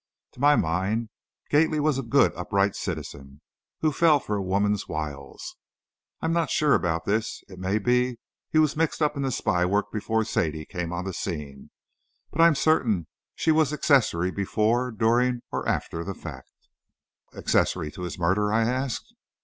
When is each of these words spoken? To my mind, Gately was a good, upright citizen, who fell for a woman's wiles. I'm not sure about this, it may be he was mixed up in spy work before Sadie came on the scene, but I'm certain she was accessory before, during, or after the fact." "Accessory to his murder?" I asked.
To 0.31 0.39
my 0.39 0.55
mind, 0.55 1.09
Gately 1.51 1.79
was 1.79 1.99
a 1.99 2.01
good, 2.01 2.33
upright 2.33 2.75
citizen, 2.75 3.39
who 3.81 3.91
fell 3.91 4.19
for 4.19 4.35
a 4.35 4.41
woman's 4.41 4.87
wiles. 4.87 5.57
I'm 6.23 6.33
not 6.33 6.49
sure 6.49 6.73
about 6.73 7.05
this, 7.05 7.43
it 7.47 7.59
may 7.59 7.77
be 7.77 8.17
he 8.49 8.57
was 8.57 8.75
mixed 8.75 8.99
up 9.03 9.15
in 9.15 9.29
spy 9.29 9.63
work 9.63 9.91
before 9.91 10.25
Sadie 10.25 10.65
came 10.65 10.91
on 10.91 11.05
the 11.05 11.13
scene, 11.13 11.69
but 12.31 12.41
I'm 12.41 12.55
certain 12.55 13.05
she 13.35 13.51
was 13.51 13.71
accessory 13.71 14.31
before, 14.31 14.89
during, 14.91 15.43
or 15.51 15.67
after 15.69 16.03
the 16.03 16.15
fact." 16.15 16.51
"Accessory 17.37 17.91
to 17.91 18.01
his 18.01 18.17
murder?" 18.17 18.51
I 18.51 18.63
asked. 18.63 19.13